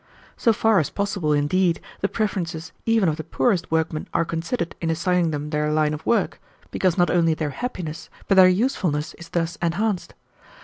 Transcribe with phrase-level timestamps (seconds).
[0.35, 4.89] So far as possible, indeed, the preferences even of the poorest workmen are considered in
[4.89, 9.29] assigning them their line of work, because not only their happiness but their usefulness is
[9.29, 10.15] thus enhanced.